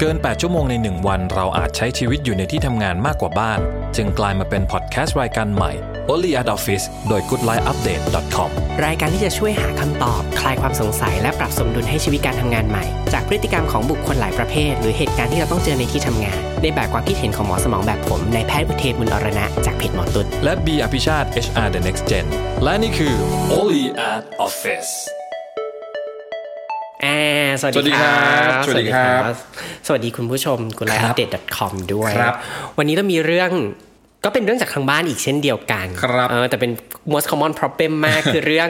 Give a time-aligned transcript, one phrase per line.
[0.00, 3.60] เกิน 8 ชั่วโมงใน 1 วัน เราอาจใช้ชีวิตอยู่ในที่ทำงานมากกว่าบ้าน
[3.96, 5.72] จึงกลายมาเป็นพอดแคสต์รายการใหม่
[6.12, 8.50] Only at Office โดย goodlifeupdate.com
[8.84, 22.26] รายการที่จะช่วยหาคำตอบ คลายความสงสัยและปรับสมดุลให้ชีวิตการทำงานใหม่ จากพฤติกรรมของบุคคลหลายประเภท หรือเหตุการณ์ที่เราต้องเจอในที่ทำงาน ในแบบความคิดเห็นของหมอสมองแบบผมในายแพทย์อุเทนบุญอรณะจากเพจหมอตุดและ B อภิชาติ HR The Next Gen
[22.64, 23.14] และนี่คือ
[23.58, 24.92] Only at Office
[27.04, 28.12] อ่าสวัสสวัสดีดีคครั
[28.52, 29.22] รับ สวัสดีครับ
[29.86, 32.34] สวัสดีคุณผู้ชมกุลไลครัอับปเดต .com ด้วยครับ
[32.78, 33.50] วันนี้เรามีเรื่อง
[34.24, 36.72] ก็เป็นเรื่องจากทางบ้านอีกเช่นเดียวกันครับเออแต่เป็น
[37.12, 38.68] most common problem มากคือเรื่อง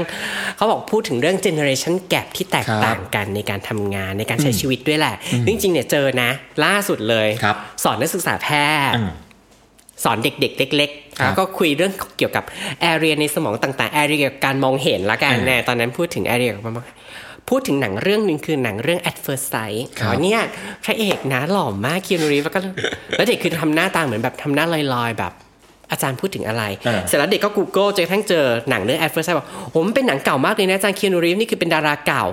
[0.56, 5.14] เขาบอกพูดถึงเรื่อง generation gap ที่แตกต่างกันในการทำงานในการใช้ชีวิตด้วยแหละ
[5.46, 6.30] จริงๆเนี่ยเจอนะ
[6.64, 8.48] ล่าสุดเลยครับสอนนักศึกษาแพ
[8.90, 9.10] ทย์อืม
[10.04, 12.44] สอนเด็กๆ เล็กๆครับแล้วก็คุยเรื่องเกี่ยวกับ
[12.80, 16.96] แอเรียในสมองต่างๆแอเรียเกี่ยวกับการมองเห็นละกันอืมแน่ตอนนั้นพูดถึงแอเรียกับการมองเห็น
[17.48, 20.40] พูดถึงหนังเรื่องหนึ่งคือหนังเรื่อง at first sight ครับอ๋อเนี่ย
[20.84, 22.60] พระเอกนะหล่อมากคิวนูรีฟแล้วก็
[23.16, 25.32] แล้วเด็กคือทำหน้าตาเหมือนแบบทำหน้าลอยๆแบบ
[25.90, 32.24] อาจารย์พูดถึงอะไรอ่าเสร็จแล้วเด็กก็ Google จนกระทั่งเจอหนังเรื่อง at first sight บอกโอ้มันเป็นหนังเก่ามากเลยนะอาจารย์คิวนูรีฟนี่คือเป็นดาราเก่า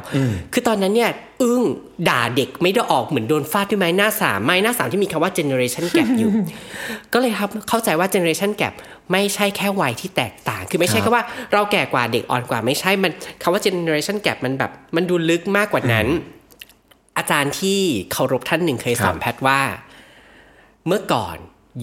[0.53, 1.11] คือตอนนั้นเนี่ย
[1.41, 1.63] อึ้ง
[2.09, 6.31] ด่าเด็กไม่ได้ออกเหมือนโดนฟาดด้วยไม้หน้าสามไม้หน้าสามที่มีคำว่า generation gap อยู่
[7.13, 8.73] ก็เลยครับเข้าใจว่า generation gap
[9.11, 13.11] ไม่ใช่แค่วัยที่แตกต่าง คือไม่ใช่ครับแค่ว่าเราแก่กว่าเด็กอ่อนกว่าไม่ใช่มัน
[13.41, 16.07] คำว่า generation gap มันแบบมันดูลึกมากกว่านั้น
[17.17, 17.79] อาจารย์ที่
[18.11, 19.59] เคารพท่านหนึ่งเคยสอนครับแพทย์ว่า
[20.87, 21.37] เมื่อก่อน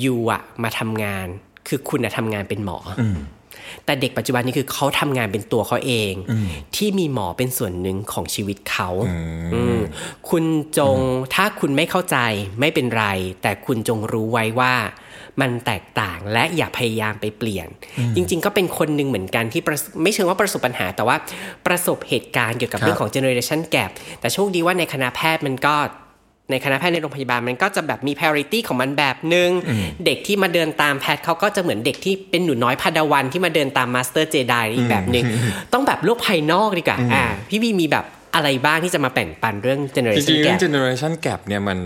[0.04, 1.28] ยูอะมาทำงาน
[1.68, 3.02] คือคุณอะทำงานเป็นหมออ
[3.84, 6.12] แต่เด็กปัจจุบันนี้คือเขาทำงานเป็นตัวเขาเอง
[6.76, 8.88] ที่มีหมอเป็นส่วนหนึ่งของชีวิตเขา
[9.54, 9.80] อืม
[10.30, 10.44] คุณ
[10.78, 10.98] จง
[11.34, 12.16] ถ้าคุณไม่เข้าใจ
[12.60, 13.04] ไม่เป็นไร
[13.42, 14.74] แต่คุณจงรู้ไว้ว่า
[15.40, 17.68] มันแตกต่างและอย่าพยายามไปเปลี่ยน
[18.16, 21.16] จริง ๆ ก็เป็นคนหนึ่งเหมือนกันที่ประสไม่เชิงว่าประสบปัญหา แต่ว่า
[21.66, 23.90] ประสบเหตุการณ์เกี่ยวกับครับเรื่องของ generation gap
[24.20, 25.74] แต่โชคดีว่าในคณะแพทย์มันก็
[26.50, 29.50] ในคณะแพทย์ในโรงพยาบาลมันก็จะแบบมี parity ของมันแบบหนึ่ง
[30.04, 35.24] เด็กที่มาเดินตามแพทย์เขาก็จะเหมือนเด็กที่เป็นหนูน้อย Padawan ที่มาเดินตาม master Jedi อีกแบบหนึ่ง
[35.72, 41.78] ต้องแบบโลกภายนอกดีกว่าอ่าพี่บีมีแบบอะไรบ้างที่จะมาแบ่งปันเรื่องจ generation ริงๆเรื่อง gap generation gap เนี่ยมัน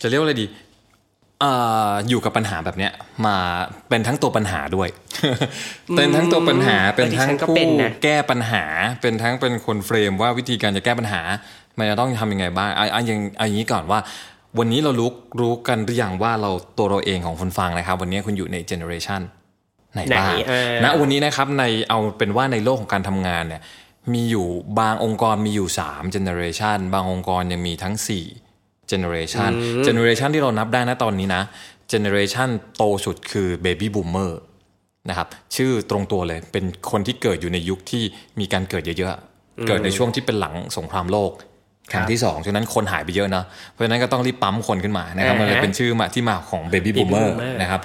[0.00, 0.46] จะเรียกว่าอะไรดี
[1.40, 1.52] เอ่
[1.88, 2.92] ออยู่กับปัญหาแบบเนี้ย
[3.26, 3.36] มา
[3.88, 4.88] เป็นทั้งตัวปัญหาด้วย
[5.96, 8.64] เป็นทั้งตัวปัญหาเป็นทั้งดิฉันก็ผู้เป็นนะแก้ปัญหา
[9.02, 11.22] เป็นทั้งเป็นคนเฟรมว่าวิธีการจะแก้ปัญหา
[11.78, 14.00] มันจะต้องทำยังไงบ้างเอาเอาอย่างเอาอย่างนี้ก่อนว่า
[14.58, 19.22] วันนี้เรารู้รู้กันหรือยังว่าเราตัวเราเองของคนฟังนะครับ วันนี้คุณอยู่ใน generation
[19.92, 23.62] ไหนบ้างไหนเออณวันนี้นะครับในเอาเป็นว่าในโลกของการทำงานเนี่ย
[24.12, 24.46] มีอยู่
[24.80, 27.94] บางองค์กรมีอยู่3 generation บางองค์กรยังมีทั้ง
[28.42, 29.50] 4 generation
[29.86, 31.42] generation ที่เรานับได้นะตอนนี้นะ
[31.92, 34.32] generation โตสุดคือ baby boomer
[35.08, 38.02] นะครับชื่อตรงตัวเลยเป็นคนที่เกิดอยู่ในยุคที่
[38.40, 41.32] มีการเกิดเยอะๆ เกิดในช่วงที่เป็นหลังสงครามโลก
[41.92, 47.80] ครั้งที่สองฉะนั้นคนหายไปเยอะเนาะเพราะฉะนั้นก็ต้องรีบปั๊มคนขึ้นมานะครับมันเลยเป็นชื่อมาที่มาของ baby boomer boomer นะครับ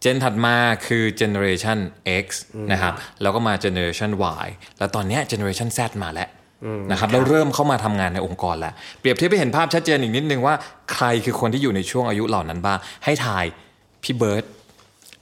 [0.00, 1.78] เจนถัดมาคือ generation
[2.24, 2.26] X
[2.72, 2.92] นะครับ
[3.22, 4.10] แล้วก็มา generation
[4.44, 4.48] Y
[4.78, 6.28] แล้วตอนเนี้ย generation Z มาแล้ว
[6.90, 10.54] นะครับแล้วเริ่มเข้ามาทำงานในองค์กรแล้ว เปรียบเทียบให้เห็นภาพชัดเจนอีกนิดนึงว่า
[10.92, 13.44] ใครคือคนที่อยู่ในช่วงอายุเหล่านั้นบ้างให้ทาย
[14.04, 14.44] พี่เบิร์ด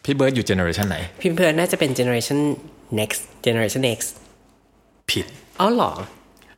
[0.04, 2.38] พี่เบิร์ดอยู่ generation ไหน พี่เบิร์ดน่าจะเป็น generation
[3.00, 3.98] next generation X
[5.10, 5.26] ผิด
[5.60, 5.92] อ๋อเหรอ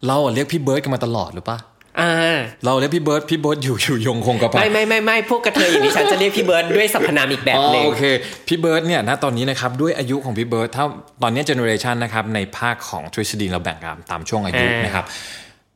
[0.06, 1.58] เราอะเรียกพี่เบิร์ดกันมาตลอดหรือปะ
[2.00, 8.02] อ่าเราเรียกพี่เบิร์ดพี่เบิร์ดอยู่อยู่ยงคงกระพันไม่ไม่ไม่ไม่พวกกระเทยอย่างนี้ฉันจะเรียกพี่เบิร์ดด้วยสรรพนามอีกแบบอ๋อหนึ่งโอเค
[8.48, 10.84] พี่เบิร์ดเนี่ยณตอนนี้นะครับด้วยอายุของพี่เบิร์ดถ้า
[11.22, 15.04] ตอนนี้ generation นะครับในภาคของทฤษฎีเราแบ่งกันตามช่วงอายุอ่านะครับ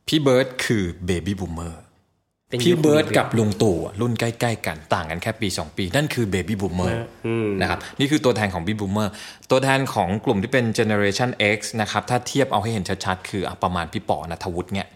[0.07, 1.86] พี่เบิร์ดคือ Baby Boomer เป็นยุคของ
[2.51, 6.97] พี่เบิร์ดกับลุงตู่อะรุ่นใกล้ ๆ กันต่างกันแค่ปี 2 ปี นั่นคือ Baby Boomer
[7.61, 9.09] นะครับนี่คือตัวแทนของ Baby Boomer
[9.51, 14.87] ตัวแทนของกลุ่มที่เป็น Generation X นะครับถ้าเทียบเอาให้เห็นชัดๆ คืออะประมาณพี่ป๋อณัฐวุฒิเนี่ย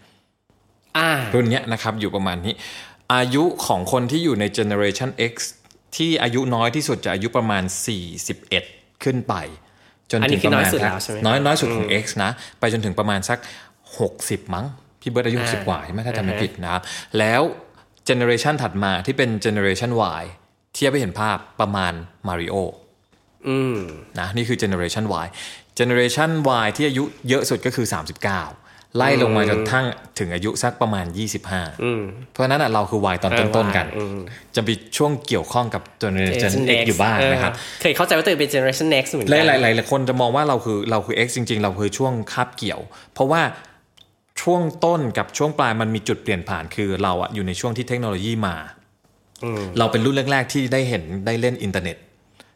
[0.97, 2.53] อ่ารุ่นเนี้ยนะครับอยู่ประมาณนี้
[3.13, 5.33] อายุของคนที่อยู่ใน Generation X
[5.95, 7.63] ที่อายุน้อยที่สุดจะอายุประมาณ
[8.33, 9.33] 41 ขึ้นไป
[10.11, 13.39] จนอันนี้ถึงประมาณคือน้อยสุดสักแล้วใช่ไหมน้อยน้อยสุดของ X นะ ไปจนถึงประมาณสัก
[13.95, 14.65] 60 มั้ง
[15.01, 16.81] พี่เบิร์ดอายุ60กว่าใช่ไหมถ้าจำไม่ผิดนะครับ
[17.19, 17.41] แล้ว
[18.09, 20.23] Generation ถัดมาที่เป็น Generation Y
[20.73, 21.93] เทียบไปเห็นภาพประมาณ
[22.27, 22.55] Mario
[23.47, 23.77] อืม
[24.19, 25.27] นะนี่คือ Generation Y
[25.79, 26.31] Generation
[26.63, 29.85] Y ที่อายุเยอะสุดก็คือ 39 ไล่ลงมาจนทั้ง
[30.19, 31.05] ถึงอายุสักประมาณ
[31.47, 34.19] 25 เพราะฉะนั้นอะเราคือ Y ตอนต้นๆกันอืม
[34.55, 42.79] จะมีช่วงเกี่ยวข้องกับ Generation X อยู่บ้างนะครับเอเคยเข้าใจว่าตัวเองเป็น generation next เหมือนหกัลายๆหหลายๆคนจะมองว่าเราคือเราคือ X จริง ๆ เราคือช่วงคาบเกี่ยว
[43.13, 43.41] เพราะว่า
[44.41, 48.55] ช่วงต้นกับช่วงปลายมันมีจุดเปลี่ยนผ่านคือเราอะอยู่ในช่วงที่เทคโนโลยีมา
[49.79, 51.97] เราเป็นรุ่นแรก ๆ ที่ได้เห็นได้เล่นอินเทอร์เน็ต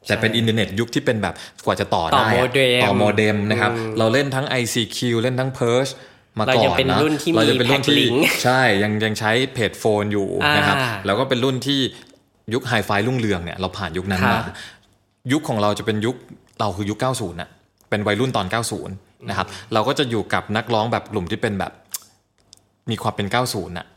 [0.07, 1.33] แต่เป็นอินเทอร์เน็ตยุคที่เป็นแบบ
[1.65, 5.91] กว่าจะต่อต่อได้อะโมเด็มต่อโมเด็มนะครับ เราเล่นทั้ง ICQ เล่นทั้ง Perch
[6.37, 11.79] มาเราก่ยังอนเป็นนะรุ่นที่เรามีจะเป็นรุ่นแพ็คลิที่งก์ใช่ยังยังใช้เพจโฟนอยู่อ่านนะครับแล้วก็เป็นรุ่นที่
[12.53, 14.45] ยุคไฮไฟรุ่งเรืองเนี่ยเราผ่านยุคนั้นครัมาบ
[15.31, 16.15] ยุคของเราจะเป็นยุค
[16.59, 17.49] เราคือยุค 90น่ะ
[17.89, 21.71] เป็นวัยรุ่นตอน 90 นะครับ เราก็จะอยู่กับนักร้องแบบกลุ่มที่เป็นแบบ
[22.89, 23.87] มีความเป็น 90น่ะ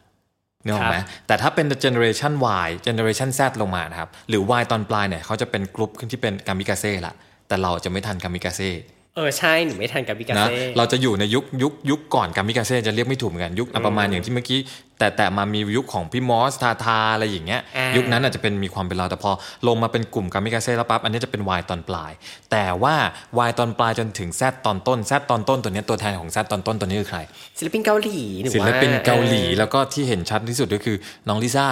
[0.65, 2.33] นึกออกไหมแต่ถ้าเป็น generation
[2.67, 7.15] Y generation Z ลงมานะครับ หรือ Y ตอนปลายเนี่ยเขาจะเป็นกลุ่มที่เป็นกามิกาเซ่ละ
[7.49, 8.71] แต่เราจะไม่ทันกามิกาเซ่
[9.19, 14.61] เออใช่หนูไม่ทันกับพิกานะเซ่เราจะอยู่ในยุคยุคยุคก่อนกามิกาเซ่จะเรียกไม่ถูกเหมือนกันยุคอะประมาณอย่างที่เมื่อกี้
[14.99, 19.31] แต่แต่มามียุคของพี่มอสทาทาอะไรอย่างเงี้ยายุยุคนั้นอาจจะเป็นมีความเป็นเราแต่พอ
[19.67, 22.13] ลงมาเป็นกลุ่มกามิกาเซ่แล้วปั๊บอันนี้จะเป็น Y ตอนปลาย
[22.51, 22.95] แต่ว่า
[23.39, 27.21] วายตอนปลายจนถึง Z ตอนต้นแซดตอนต้นตัวเนี้ยตัวแทนของแซดตอนต้นตัวนี้คือใคร
[27.59, 30.97] ศิลปินเกาหลีหนูศิลว่าปินเกาหลีออแลแล้วก็ที่เห็นชัดที่สุดก็คือ
[31.29, 31.69] น้องลิซ่า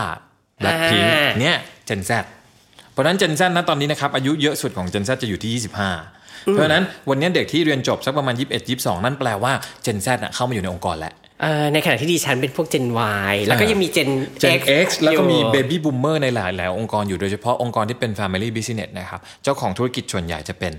[0.58, 1.56] แบล็คพิงอ่าเนี่ย
[1.87, 2.10] เจนแซ
[2.93, 5.52] เพราะฉะนั้นเจนแซนะตอนนี้นะครับอายุเยอะสุดของเจนแซจะอยู่ที่
[5.84, 6.15] 25
[6.52, 9.52] เพราะฉะนั้นวันนี้เด็กที่เรียนจบสักประมาณ 21 22 นั่นแปลว่า
[9.82, 12.86] เจนแซเข้ามาอยู่ในองค์กรแล้วเออในขณะที่ดิฉันเป็นพวก Gen
[13.30, 14.10] Y แล้วก็ยังมี Gen
[14.42, 20.72] Gen X แล้วก็มีอยู่ Baby Boomer ในหลายๆองค์กรอยู่โดยเฉพาะองค์กรที่เป็น Family Business นะครับ เจ้าของธุรกิจส่วนใหญ่จะเป็น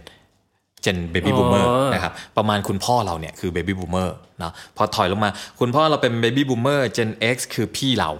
[0.85, 4.09] Gen Baby อ๋อ Boomer นะครับประมาณคุณพ่อเราเนี่ยคือ Baby Boomer
[4.39, 8.11] เนาะพอถอยลงมา คุณพ่อเราเป็น Baby Boomer Gen X คือพี่เรา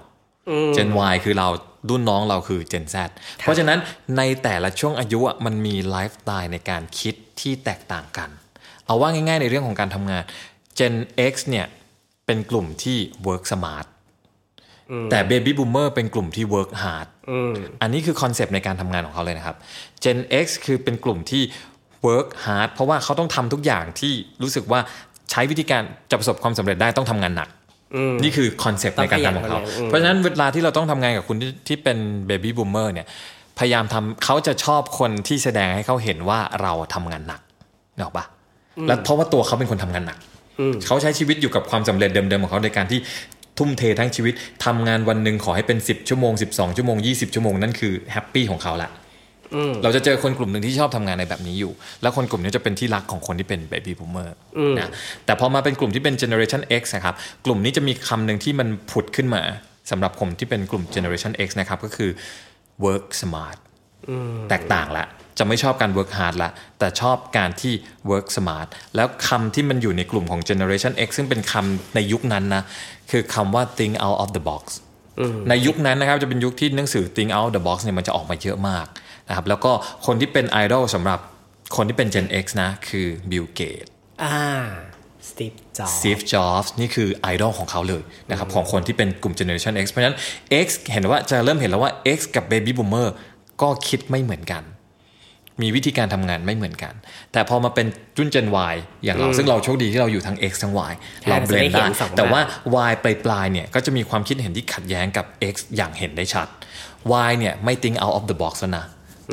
[0.75, 1.47] Gen Y คือเรา
[1.89, 2.95] รุ่นน้องเราคือ Gen Z
[3.39, 3.79] เพราะฉะนั้น
[4.17, 8.29] ในแต่ละช่วงอายุอะมันมีไลฟ์สไตล์ในการคิด ที่แตกต่างกัน
[8.85, 10.23] เอาว่าง่ายๆในเรื่องของการทำงาน
[10.77, 10.95] Gen
[11.31, 11.65] X เนี่ย
[12.25, 12.97] เป็นกลุ่มที่
[13.27, 13.87] work smart
[15.11, 17.07] แต่ Baby Boomer เป็นกลุ่มที่ work hard
[17.81, 19.55] อันนี้คือคอนเซปต์ในการทำงานของเขาเลยนะครับ
[20.03, 21.43] Gen X คือเป็นกลุ่มที่
[22.07, 24.79] work hard เพราะว่าเขาต้องทำทุกอย่างที่รู้สึกว่า
[25.31, 25.81] ใช้วิธีการ
[26.11, 27.49] จะประสบความสำเร็จได้ต้องทำงานหนัก
[28.23, 31.97] นี่คือคอนเซปต์ในการทำของเขาต้องขยันทำงานอืมเพราะฉะนั้นเวลาที่เราต้องทำงานกับคุณที่ที่เป็น
[32.29, 33.07] Baby Boomer เนี่ย
[33.59, 37.41] พยายามทำเขาจะชอบคนที่แสดงให้เขาเห็นว่าเราทำงานหนัก
[37.95, 38.25] นึกออกปะ
[38.87, 40.17] แล้วเพราะว่าตัวเขาเป็นคนทำงานหนัก
[40.85, 42.99] เขาใช้ชีวิตอยู่กับความสำเร็จเดิมๆของเขาในการที่
[43.57, 44.33] ทุ่มเททั้งชีวิต
[44.65, 48.89] ทำงานวันหนึ่งขอให้เป็น 10 ชั่วโมง 12 ชั่วโมง 20 ชั่วโมงนั่นคือ happy ของเขาละ
[49.83, 51.71] เราจะเจอคนกลุ่มหนึ่งที่ชอบทำงานในแบบนี้อยู่
[52.01, 54.29] แล้วคนกลุ่มนี้จะเป็นที่รักของคนที่เป็น baby boomer
[54.77, 54.91] นะ
[55.25, 57.15] แต่พอมาเป็นกลุ่มที่เป็น generation X นะครับ
[57.45, 59.41] กลุ่มนี้จะมีคำหนึ่งที่มันผุดขึ้นมา
[59.91, 62.09] สำหรับผมที่เป็นกลุ่ม generation X นะครับก็คือ
[62.85, 63.57] work smart
[64.49, 65.05] แตกต่างละ
[65.37, 67.73] จะไม่ชอบการ work hard ละ แต่ชอบการที่
[68.11, 72.63] work smart แล้วคำที่มันอยู่ในกลุ่มของ generation X ซึ่งเป็นคำในยุคนั้นนะ
[73.11, 74.63] คือคำว่า think out of the box
[75.49, 78.85] ในยุคนั้นนะครับจะเป็นยุคที่หนังสือ think out of the box เนี่ยมันจะออกมาเยอะมาก
[79.27, 79.71] นะครับ แล้วก็
[80.05, 81.19] คนที่เป็นไอดอลสำหรับ
[81.75, 83.89] คนที่เป็น Gen X นะ คือ Bill Gates
[85.79, 90.17] อ่าสตีฟจ็อบ Steve Jobs นี่คือไอดอลของเขาเลยนะครับของคนที่เป็นกลุ่ม Generation X เพราะฉะนั้น
[90.65, 93.07] X เห็นว่าจะเริ่มเห็นแล้วว่า X กับ Baby Boomer
[93.61, 94.63] ก็คิดไม่เหมือนกัน
[95.61, 96.93] มีวิธีการทำงานไม่เหมือนกัน
[97.31, 97.87] แต่พอมาเป็น
[98.17, 100.93] รุ่น Gen Y อย่างเราซึ่งเราโชคดีที่เราอยู่ทั้ง X ทั้ง Y
[101.29, 102.41] เราเบลนจะได้ได้เห็นสองแบบแต่ว่า
[102.89, 106.47] Y ปลายปลายๆเนี่ยก็จะมีความคิดเห็นที่ขัดแย้งกับ X อย่างเห็นได้ชัด
[107.29, 108.85] Y เนี่ยไม่ think out of the box แล้วนะ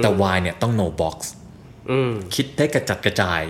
[0.02, 1.16] แต่ Y เนี่ยต้อง no box
[2.34, 3.40] คิดได้กระจัดกระจาย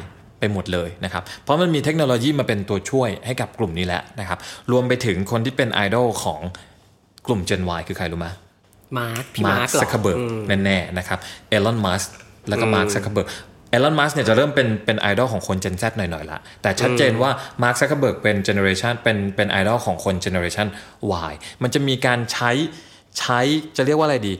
[0.44, 4.38] ไปหมดเลยนะครับ เพราะมันมีเทคโนโลยีมาเป็นตัวช่วยให้กับกลุ่มนี้แหละนะครับ
[4.72, 6.40] รวมไปถึงคนที่เป็นไอดอลของ
[7.26, 8.28] กลุ่ม Gen Y คือใครรู้ไหม
[8.98, 10.18] มาร์คพี่มามาร์ร์คคหรอซักเคเบิร์ก
[10.64, 11.18] แน่ๆนะครับ
[11.48, 12.02] เอลอนมัสก์
[12.48, 13.28] แล้วก็มาร์คซักเคอร์เบิร์ก
[13.70, 17.30] เอลอนมัสก์เนี่ยจะเริ่มเป็นเป็นไอดอลของคน Gen Z หน่อยๆละแต่ชัดเจนว่า
[17.62, 20.66] มาร์คซักเคอร์เบิร์กเป็น generation เป็นเป็นไอดอลของคน generation
[21.30, 21.32] Y
[21.62, 22.50] มันจะมีการใช้
[23.18, 23.40] ใช้
[23.76, 24.34] จะเรียกว่าอะไรดี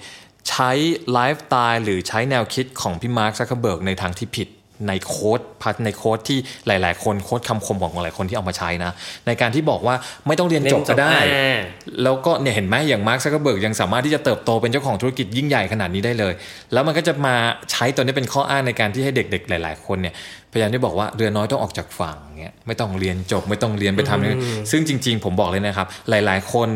[0.49, 0.71] ใช้
[1.13, 4.49] ไลฟ์สไตล์หรือใช้แนวคิดของพี่มาร์คซักเคอร์เบิร์กในทางที่ผิด
[4.89, 8.93] ใน quote พัดใน quote ที่หลาย ๆ คน quote คำคมของหลายคนที่เอามาใช้นะ
[9.27, 9.95] ในการที่บอกว่า
[10.27, 11.59] ไม่ต้องเรียนจบก็ได้อ่า
[12.03, 16.33] แล้วก็เนี่ยเห็นไหมอย่างมาร์คซักเคอร์เบิร์กยังสามารถที่จะเติบโตเป็นเจ้าของธุรกิจยิ่งใหญ่ขนาดนี้ได้เลย
[16.73, 17.35] แล้วมันก็จะมา
[17.71, 20.15] ใช้ตัวนี้เป็นข้ออ้างในการที่ให้เด็ก ๆ หลาย ๆ คนเนี่ย
[20.53, 24.39] พยายามที่บอกว่าเรือน้อยต้องออกจากฝั่งเงี้ยไม่ต้องเรียนจบไม่ต้องเรียนไปทำนี่
[24.71, 26.69] ซึ่งจริง ๆ ผมบอกเลยนะครับ หลาย ๆ คน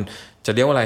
[0.46, 0.84] จะเรียกว่าอะไร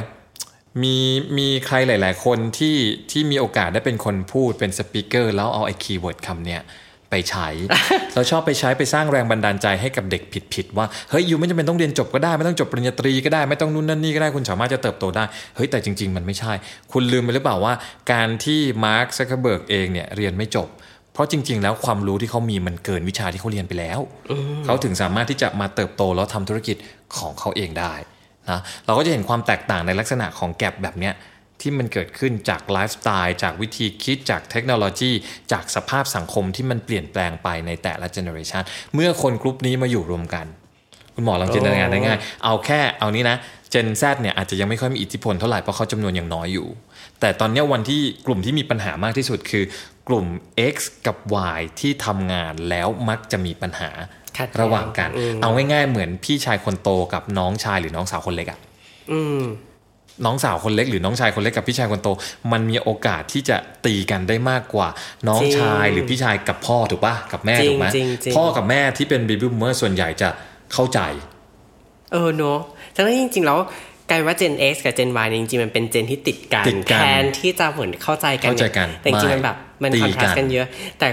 [0.83, 0.97] มี
[1.39, 2.77] มีใครหลาย ๆ คนที่
[3.11, 6.63] ที่มีโอกาสได้เป็นคนพูดเป็น speaker แล้วเอาไอ้ keyword คำเนี้ย
[7.13, 7.49] ไปใช้
[8.15, 10.23] เราชอบไปใช้ไปสร้างแรงบันดาลใจให้กับเด็ก
[10.55, 15.25] ผิดๆว่าเฮ้ย you ไม่จำเป็นต้องเรียนจบก็ได้ไม่ต้องจบปริญญาตรีก็ได้ไม่ต้องนู่นนั่นนี่ก็ได้คุณสามารถจะเติบโตได้
[15.57, 16.53] เฮ้ยแต่จริง ๆ มันไม่ใช่
[16.93, 17.75] คุณลืมไปหรือเปล่าว่า
[18.13, 20.69] การที่มาร์คซักเคอร์เบิร์กเองเนี่ยเรียนไม่จบ
[21.13, 24.01] เพราะจริง ๆ แล้วความรู้ที่เขามีมันเกินวิชาที่เขาเรียนไปแล้ว
[24.65, 26.77] เขาถึงสามารถที่จะมาเติบโตแล้วทำธุรกิจ
[27.17, 27.95] ของเขาเองได้
[28.51, 31.15] นะ เราก็จะเห็นความแตกต่างในลักษณะของ gap แบบเนี้ย
[31.63, 35.11] ที่มันเกิดขึ้นจากไลฟ์สไตล์จากวิธีคิดจากเทคโนโลยี
[35.53, 38.63] จากสภาพสังคมที่มันเปลี่ยนแปลงไปในแต่ละเจเนอเรชัน
[38.95, 40.47] เมื่อคนกลุ่มนี้มาอยู่รวมกัน
[41.15, 43.37] คุณหมอลองจินตนาการได้ง่าย เอาแค่เอานี้นะ
[43.73, 46.69] Gen Z เนี่ยอาจจะยังไม่ค่อยมีอิทธิพลเท่าไหร่เพราะเขาจำนวนยังน้อยอยู่
[47.21, 49.65] แต่ตอนเนี้ยวันที่กลุ่มที่มีปัญหามากที่สุดคือ
[50.09, 50.27] กลุ่ม
[50.75, 50.77] X
[51.07, 51.17] กับ
[51.57, 53.91] Y ที่ทำงานแล้วมักจะมีปัญหา
[54.39, 58.59] ขัดแย้งระหว่างกันอืมเอาง่ายๆเหมือนพี่ชายคนโตกับน้องชายหรือน้องสาวคนเล็กอะ
[59.13, 59.43] อืม
[60.25, 62.09] น้องสาวคนเล็กหรือน้องชายคนเล็กกับพี่ชายคนโต
[62.53, 64.89] มันมีโอกาสที่จะตีกันได้มากกว่า
[65.29, 70.29] น้องจริงชายหรือพี่ชายกับพ่อถูกปะกับแม่จริงถูกไหมจริงจริงพ่อกับแม่ที่เป็น baby boomer ส่วนใหญ่จะ
[70.73, 71.01] เข้าใจ
[72.13, 72.59] เออเนอะ
[72.95, 73.59] ทั้งที่จริงๆแล้ว
[74.11, 80.67] กลายเป็นว่า Gen X กับ Gen Y เนี่ยจริงๆมันเป็น gen ที่ติดกันติดกันแทนที่จะเหมือนเข้าใจกันเข้าใจกันแต่จริงๆไม่มันแบบมันตีคอนทราสกันกันเยอะ
[80.99, 81.09] แต่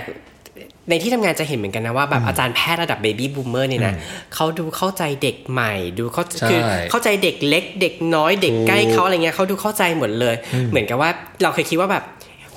[0.89, 3.93] ในที่ทำงานจะเห็นเหมือนกันนะว่าแบบอาจารย์แพทย์ระดับ baby boomer เนี่ยนะ
[4.35, 6.59] เขาดูเข้าใจเด็กใหม่ ดูเขาใช่คือ
[6.91, 10.35] เข้าใจเด็กเล็ก เด็กน้อยเด็กใกล้ถูกเขาอะไรเงี้ยเขาดูเข้าใจหมดเลย
[10.69, 11.09] เหมือนกับว่า
[11.43, 12.03] เราเคยคิดว่าแบบ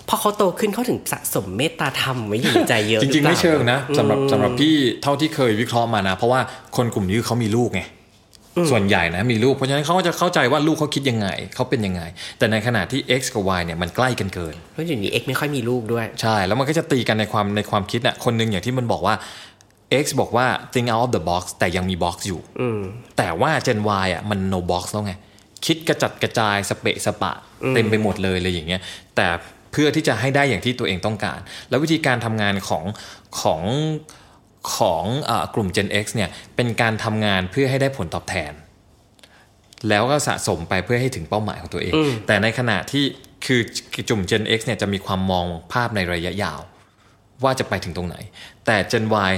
[0.09, 6.41] พอเขาโตขึ้นเขาถึงสะสมเมตตาธรรมไว้อยู่ในใจเยอะจริงๆหอไม่ปล่าเชิงนะสำหรับสำหรับพี่เท่าที่เคยวิเคราะห์มานะ เพราะว่า
[6.77, 7.83] คนกลุ่มนี้เขามีลูกไง
[8.71, 12.03] ส่วนใหญ่นะมีลูก เพราะฉะนั้นเขาก็จะเข้าใจว่าลูกเขาคิดยังไง เขาเป็นยังไง
[12.39, 19.15] แต่ในขณะที่ X กับ Y เนี่ยมันใกล้กันเกินเพราะอยู่นี้เอ็กไม่ค่อยมีลูกด้วย ใช่ แล้วมันก็จะตีกันในความในความคิดน่ะคนหนึงอย่างที่มันบอกว่า
[20.05, 22.41] X บอกว่า think out of the box แต่ยังมี box อยู่
[23.19, 25.13] แต่ว่า Gen Y อะมัน no box แล้วไง
[25.67, 27.33] คิดกระจัดกระจายสเปะสปะ
[27.75, 28.81] เต็มไปหมดเลยเลยอย่างเงี้ย
[29.17, 29.27] แต่
[29.73, 32.85] เพื่อที่จะให้ได้อย่างที่ตัวเองต้องการ แล้ววิธีการทำงานของ
[33.41, 33.63] ของ
[34.77, 38.53] ของเออกลุ่ม Gen X เนี่ยเป็นการทำงานเพื่อให้ได้ผลตอบแทน
[39.89, 41.95] แล้วก็สะสมไปเพื่อให้ถึงเป้าหมายของตัวเอง
[42.27, 43.05] แต่ในขณะที่
[43.47, 43.61] คือ
[44.09, 46.61] กลุ่ม Gen X เนี่ยจะมีความมองภาพในระยะยาว
[47.45, 48.17] ว่าจะไปถึงตรงไหน
[48.67, 49.33] แต่ Gen Y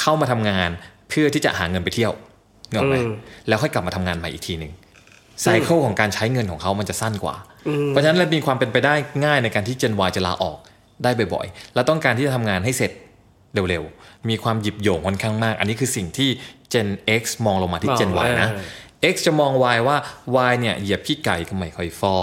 [0.00, 0.70] เข้ามาทำงาน
[1.08, 2.12] เพื่อที่จะหาเงินไปเที่ยว
[2.70, 3.12] เนกอะไหมอืม
[3.48, 4.72] แล้วค่อยกลับมาทำงานใหม่อีกทีหนึ่ง
[5.42, 7.36] ไซเคิลของการใช้เงินของเขามันจะสั้นกว่า
[7.88, 10.58] เพราะฉะนั้นเลยมีความเป็นไปได้ง่ายในการที่ Gen Y จะลาออก
[11.02, 12.90] ได้บ่อยๆ และต้องการที่จะทำงานให้เสร็จ
[13.54, 16.30] เร็วๆ มีความหยิบโยงค่อนข้างมาก อันนี้คือสิ่งที่
[16.72, 16.88] Gen
[17.20, 19.96] X มองลงมาที่มอง Gen Y นะเออ X จะมอง Y ว่า
[20.50, 22.16] Y เนี่ยเหยียบขี้ไก่ก็ไม่ค่อยฟอ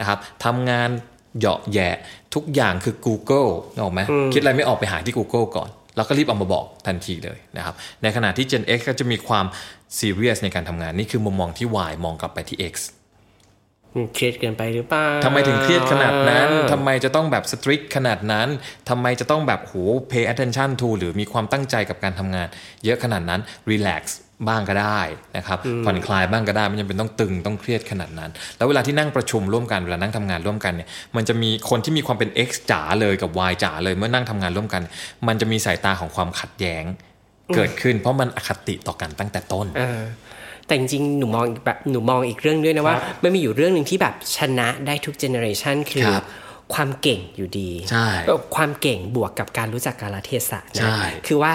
[0.00, 0.90] นะครับทำงาน
[1.38, 1.96] เหยาะแหยะ
[2.34, 4.00] ทุกอย่างคือ Google นึกออกไหม
[4.34, 9.46] คิดอะไรไม่ออกไปหาที่ Google ก่อน แล้วก็รีบเอามาบอกทันทีเลยนะครับ ในขณะที่ Gen X ก็จะมีความ
[9.98, 12.99] serious ในการทำงาน นี่คือมุมมองที่ Y มองกลับไปที่ X อืม
[14.14, 18.48] เครียดเกินไปหรือเปล่าทำไมถึงเครียดขนาดนั้นทำไมจะต้องแบบ strict ขนาดนั้น
[18.90, 19.74] ทำไมจะต้องแบบโห
[20.10, 22.46] pay attention to หรือมีความตั้งใจกับการทำงาน
[22.84, 24.04] เยอะขนาดนั้น relax
[24.48, 25.00] บ้างก็ได้
[25.36, 34.82] นะครับผ่อนคลายบ้างก็ได้ไม่จำเป็นต้องตึงต้องเครียดขนาดนั้น แล้วเวลาที่นั่งประชุมร่วมกันเวลานั่งทำงานร่วมกันเนี่ยมันจะมีคนที่มีความเป็น X จ๋าเลยกับ Y จ๋าเลยเมื่อนั่งทำงานร่วมกัน
[35.26, 36.84] มันจะมีสายตาของความขัดแย้ง
[37.54, 40.02] เกิดขึ้น เพราะมันอคติต่อกันตั้งแต่ต้นเออ
[40.70, 46.24] แต่จริงๆหนูมองอีกแบบหนูมองอีกเรื่องด้วยนะว่าครับมันมีอยู่เรื่องหนึ่งที่แบบชนะได้ทุกเจเนอเรชันคือครับ
[46.74, 51.54] ความเก่งอยู่ดีใช่เอ่อความเก่งบวกกับการรู้จักกาลเทศะใช่นะคือว่า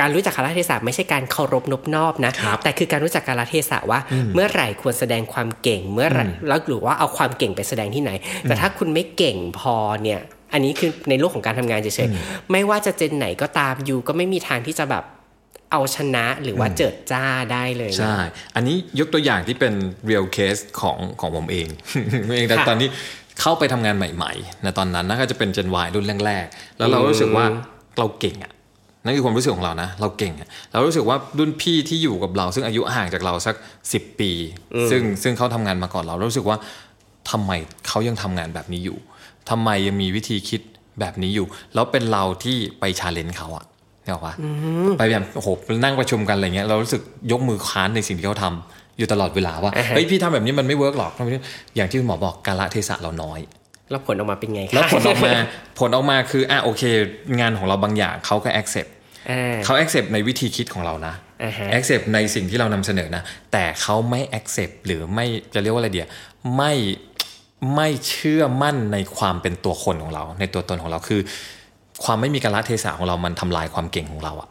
[0.00, 4.00] การรู้จักกาลเทศะไม่ใช่การเคารพนบนอบนะครับแต่คือการรู้จักกาลเทศะว่า
[4.34, 8.10] เมื่อไหร่ควรแสดงความเก่งเมื่อไหร่แล้วหรือว่าเอาความเก่งไปแสดงที่ไหน
[8.42, 10.20] แต่ถ้าคุณไม่เก่งพอเนี่ย
[10.52, 15.04] อันนี้คือในโลกของการทำงานเฉยๆ ไม่ว่าจะเจนไหนก็ตามยูก็ไม่มีทางที่จะแบบ
[15.72, 18.16] เอาชนะหรือว่าเจิดจ้าได้เลยนะใช่
[18.54, 19.74] อันนี้ยกตัวอย่างที่เป็น
[20.10, 21.68] real case ของของผมเอง
[22.36, 22.88] เองแต่ค่ะตอนนี้
[23.40, 27.46] เข้าไปทำงานใหม่ๆในตอนนั้นนะก็จะเป็น Gen Y รุ่นแรกๆ แล้วเรารู้สึกว่า
[27.98, 28.52] เราเก่งอะ
[29.04, 33.54] นั่นคือความรู้สึกของเรานะ เราเก่งอะเรารู้สึกว่ารุ่นพี่ที่อยู่กับเรา ซึ่งอายุห่างจากเราสัก
[33.88, 34.30] 10 ปี
[34.90, 36.56] ซึ่งซึ่งเขาทำงานมาก่อนเราเรารู้สึกว่า
[37.30, 37.52] ทำไม
[37.88, 38.98] เขายังทำงานแบบนี้อยู่
[39.50, 40.60] ทำไมยังมีวิธีคิด
[41.00, 43.64] แบบนี้อยู่ แล้วเป็นเราที่ไปชาเลนจ์เขาอะ
[44.04, 44.34] เนี่ยหรอกปะ
[44.98, 45.48] ไปแบบโอ้โห
[45.84, 51.42] นั่งประชุมกันอะไรเงี้ยเรารู้สึกยกมือค้านในสิ่งที่เขาทำอยู่ตลอดเวลาว่าอ่าฮะเฮ้ยพี่ทำแบบนี้มันไม่เวิร์กหรอกทำแบบนี้
[51.76, 53.40] อย่างที่คุณหมอบอกกาลเทศะเราน้อย
[53.90, 55.32] แล้วผลออกมาเป็นไงคะแล้วผลออกมา
[55.78, 56.82] ผลออกมาคืออะโอเค
[57.40, 58.90] งานของเราบางอย่างเขาก็ accept
[59.30, 66.08] อ่าเขา accept ในวิธีคิดของเรานะอ่าฮะ accept ในสิ่งที่เรานำเสนอนะ แต่เขาไม่ accept หรือไม่จะเรียกว่าอะไรเดีย
[66.56, 66.72] ไม่
[67.76, 71.20] ไม่เชื่อมั่นในความเป็นตัวคนของเรา ในตัวตนของเราคือ
[72.04, 74.48] ความไม่มีกาลเทศะของเรามันทำลายความเก่งของเราอะ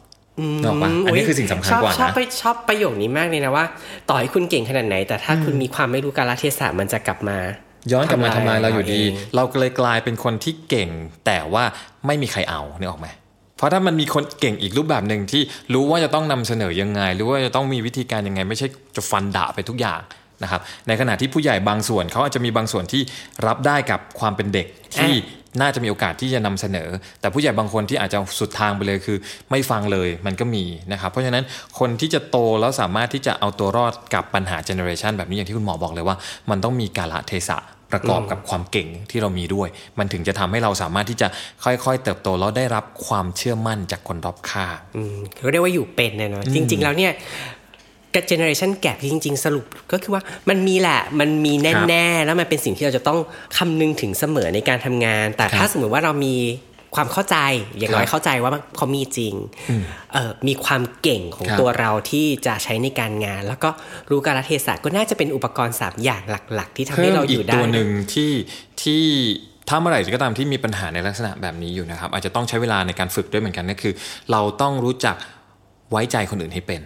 [0.62, 3.64] นึกออกปะอันนี้คือสิ่งสำคัญกว่าชอบชอบนะไปชอบประโยคนี้มากเลยนะว่า
[4.08, 7.38] ต่อให้คุณเก่งขนาดไหน แต่ถ้าคุณมีความไม่รู้กาลเทศะมันจะกลับมา
[7.92, 10.88] ย้อนกลับมาทำลายเราอยู่ดีเองเราก็เลยกลายเป็นคนที่เก่ง
[11.26, 11.64] แต่ว่า
[12.06, 13.08] ไม่มีใครเอาเนี่ยออกไหม
[13.56, 15.42] เพราะถ้ามันมีคนเก่งอีกรูปแบบหนึ่งที่
[15.74, 20.00] รู้ว่าจะต้องนำเสนอยังไงหรือว่าจะต้องมีวิธีการยังไง ไม่ใช่จะฟันดะไปทุกอย่าง
[20.44, 23.02] นะครับในขณะที่ผู้ใหญ่บางส่วนเขาอาจจะมีบางส่วนที่
[23.46, 25.14] รับได้กับความเป็นเด็กที่
[25.60, 26.88] น่าจะมีโอกาสที่จะนำเสนอ
[27.20, 29.18] แต่ผู้ใหญ่บางคนที่อาจจะสุดทางไปเลยคือ
[29.50, 31.44] ไม่ฟังเลยมันก็มีนะครับ เพราะฉะนั้น
[31.78, 36.16] คนที่จะโตแล้วสามารถที่จะเอาตัวรอดกับปัญหาเจเนอเรชันแบบนี้อย่างที่คุณหมอบอกเลยว่า
[36.50, 37.58] มันต้องมีกาลเทศะ
[37.92, 41.28] ประกอบกับความเก่งที่เรามีด้วย มันถึงจะทำให้เราสามารถที่จะ
[41.64, 47.12] ค่อยๆ เติบโตแล้วได้รับความเชื่อมั่นจากคนรอบข้างอืมเขาเรียกว่าอยู่เป็นนะเนาะจริง ๆ แล้วเนี่ย
[48.14, 51.52] กับ generation gap จริง ๆ สรุปก็คือว่ามันมีแหละมันมี
[51.88, 53.18] แน่ ๆ แล้วมันเป็นสิ่งที่เราจะต้อง
[53.56, 56.36] คำนึงถึงเสมอในการทำงาน แต่ถ้าสมมติว่าเรามี
[56.94, 57.36] ความเข้าใจ
[57.78, 59.34] อย่างน้อยเข้าใจว่าเขามีจริง
[60.12, 63.70] เออมีความเก่งของครับตัวเราที่จะใช้ในการงาน แล้วก็
[64.10, 66.22] รู้กาลเทศะก็น่าจะเป็นอุปกรณ์สามอย่าง
[66.54, 68.32] หลัก ๆ ที่ทำให้เพิ่มเราออีกยู่ได้ตัวหนึ่งที่
[68.82, 69.04] ที่
[69.68, 73.94] ถ้าเมื่อไหร่ก็ตามที่มีปัญหาในลักษณะแบบนี้อยู่นะครับ อาจจะต้องใช้เวลาในการฝึกด้วยเหมือนกันก็คือ
[74.32, 75.16] เราต้องรู้จัก
[75.90, 76.82] ไว้ใจคนอื่นให้เป็น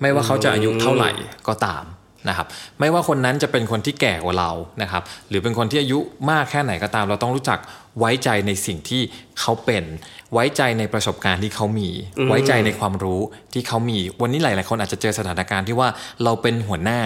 [0.00, 1.10] ไม่ว่าเขาจะอายุเท่าไหร่
[1.48, 1.84] ก็ตาม
[2.28, 2.46] นะครับ
[2.80, 4.50] ไม่ว่าคนนั้นจะเป็นคนที่แก่กว่าเรา
[4.82, 5.98] นะครับหรือเป็นคนที่อายุ
[6.30, 7.58] มากแค่ไหนก็ตาม เราต้องรู้จัก
[7.98, 9.02] ไว้ใจในสิ่งที่
[9.40, 9.84] เขาเป็น
[10.32, 11.88] ไว้ใจในประสบการณ์ที่เขามี
[12.28, 13.20] ไว้ใจในความรู้
[13.52, 15.88] ที่เขามี วันนี้หลาย ๆ คนอาจจะเจอสถานการณ์ที่ว่า
[16.24, 17.00] เราเป็นหัวหน้า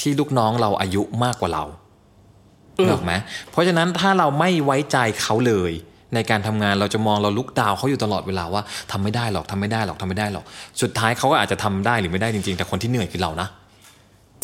[0.00, 1.64] ที่ลูกน้องเราอายุมากกว่าเรา
[2.76, 3.12] นึกออกไหม
[3.50, 5.72] เพราะฉะนั้นถ้าเราไม่ไว้ใจเขาเลย
[6.14, 10.44] ในการทำงานเราจะมองเราลุกดาวเขาอยู่ตลอดเวลาว่าทำไม่ได้หรอกทำไม่ได้หรอกทำไม่ได้หรอก
[10.82, 13.48] สุดท้ายเขาก็อาจจะทำได้หรือไม่ได้จริง ๆ แต่คนที่เหนื่อยคือเรานะ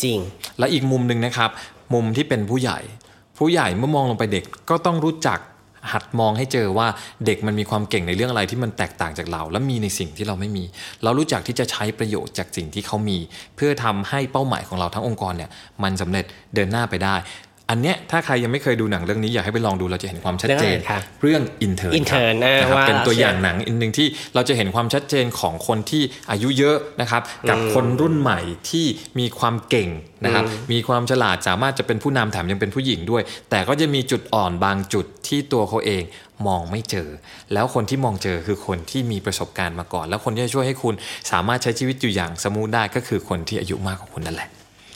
[0.03, 0.17] จริง
[0.59, 1.49] และอีกมุมหนึ่งนะครับ
[1.93, 2.79] มุมที่เป็นผู้ใหญ่
[3.37, 5.39] ผู้ใหญ่เมื่อมองลงไปเด็กก็ต้องรู้จัก
[5.91, 6.87] หัดมองให้เจอว่า
[7.25, 10.63] เด็กมันมีความเก่งในเรื่องอะไรที่มันแตกต่างจากเรา และมีในสิ่งที่เราไม่มี
[11.03, 13.17] เรารู้จักที่จะใช้ประโยชน์จากสิ่งที่เขามี
[13.55, 15.49] เพื่อทำให้เป้าหมายของเราทั้งองค์กรเนี่ย
[15.83, 16.25] มันสำเร็จ
[16.55, 17.15] เดินหน้าไปได้
[17.71, 28.85] อันเนี้ยถ้าใครยังไม่เคยดูหนังเรื่องนี้อยากให้ไปลองดูเราจะเห็นความชัดเจนเรื่องอะไรครับเรื่องอินเทอร์ Intern นะนะครับว่าเป็นตัวเชื่ออย่างหนังอันหนึ่งที่เราจะเห็นความชัดเจนของคนที่อายุเยอะนะครับกับคนรุ่นใหม่ที่
[29.19, 29.89] มีความเก่ง
[30.23, 36.03] นะครับมีความฉลาดสามารถจะเป็นผู้นำแถมยังเป็นผู้หญิงด้วย แต่ก็จะมีจุดอ่อนบางจุดที่ตัวเขาเอง
[36.47, 37.09] มองไม่เจอ
[37.53, 40.95] แล้วคนที่มองเจอคือคนที่มีประสบการณ์มาก่อน แล้วคนที่จะช่วยให้คุณ
[41.31, 44.49] สามารถใช้ชีวิตอยู่อย่าง smooth ได้ก็คือคนที่อายุมากกว่าคุณนั่นแหละ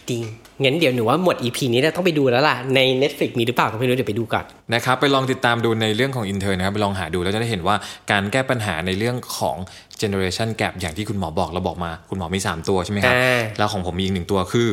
[0.10, 0.22] จริง
[0.64, 7.76] งั้นเดี๋ยวหนูว่าหมด EP นี้เราต้องไปดูแล้วล่ะ ใน Netflix มีหรือเปล่าก็ไม่รู้เดี๋ยวไปดูก่อนนะครับไปลองติดตามดูในเรื่องของอินเทอร์นะครับไปลองหาดูแล้วจะได้เห็นว่า
[8.12, 9.58] การแก้ปัญหาในเรื่องของ
[10.02, 14.70] generation gap อย่างที่คุณหมอบอกเราบอกมา คุณหมอมี 3 ตัวใช่ไหมครับอ่าแล้วของผมมีอีกหนึ่งตัวคือ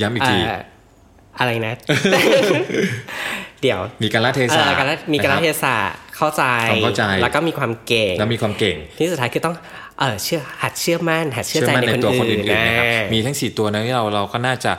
[0.00, 0.62] ย้ำอีกทีเอ่อ
[1.38, 1.74] อะไรนะ
[3.62, 5.76] เดี๋ยวมีการละเทเอศะอการละมีการละเทนะคบศะ
[6.18, 9.54] เข้าใจความเข้าใจ แล้วก็มีความเก่ง แล้วมีความเก่ง ที่สุดท้ายคือต้อง
[9.98, 14.72] เออเชื่อหัดเชื่อมั่นหัดเชื่อใจในคนตัวคนอื่อื่นนๆนะครับนะมีทั้ง4ตัวนั้นที่เราเราก็น่าจะ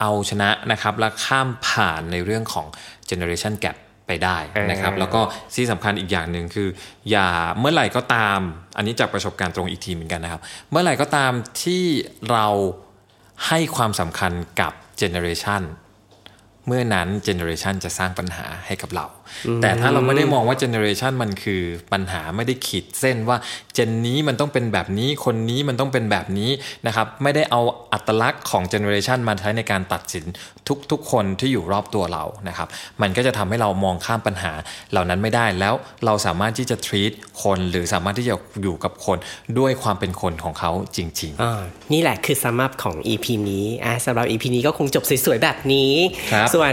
[0.00, 2.66] เอาชนะนะครับ และข้ามผ่านในเรื่องของ
[3.10, 4.38] generation gap ไปได้
[4.70, 5.20] นะครับเออแล้วก็
[5.54, 6.68] ที่สำคัญอีกอย่างหนึ่งคือ
[7.10, 8.38] อย่าเมื่อไหร่ก็ตาม
[8.76, 11.84] อันนี้จากประสบการณ์ตรงอีกทีเหมือนกันนะครับ เมื่อไหร่ก็ตามที่
[12.30, 12.46] เรา
[13.46, 15.62] ให้ความสำคัญกับ generation
[16.66, 19.06] เมื่อนั้นเจเนอเรชันจะสร้างปัญหาให้กับเรา
[19.62, 21.62] แต่ถ้าเราไม่ได้มองว่าเจเนอเรชันมันคือ
[21.92, 23.36] ปัญหาไม่ได้ขีดเส้นว่า
[23.74, 26.50] เจนนี้มันต้องเป็นแบบนี้คนนี้มันต้องเป็นแบบนี้
[26.86, 27.60] นะครับไม่ได้เอา
[27.92, 30.24] อัตลักษณ์ของเจเนอเรชันมาใช้ในการตัดสิน
[30.92, 32.68] ทุกๆ คนที่อยู่รอบตัวเรานะครับ
[33.02, 34.52] มันก็จะทำให้เรามองข้ามปัญหา
[34.92, 35.74] เหล่านั้นไม่ได้แล้ว
[36.06, 37.12] เราสามารถที่จะ treat
[37.42, 39.18] คนหรือสามารถที่จะอยู่กับคน
[39.58, 41.60] ด้วยความเป็นคนของเขาจริงๆอ่า
[41.92, 45.92] นี่แหละคือซัมอัพของ EP นี้อะสำหรับ EP นี้ก็คงจบสวยๆแบบนี้
[46.32, 46.72] ครับส่วน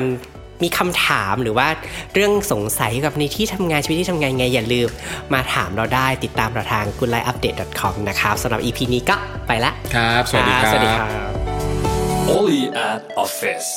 [0.64, 1.68] มีคำถามหรือว่า
[2.14, 4.90] เรื่องสงสัยเกี่ยวกับในที่ทำงานชีวิตที่ทำงานไงอย่าลืม
[5.34, 9.16] มาถามเราได้ติดตามเราทาง goodlifeupdate.com นะครับสำหรับ EP นี้ก็
[9.48, 11.10] ไปละครับ สวัสดีครับ สวัสดีครับ
[12.36, 13.70] Only at Office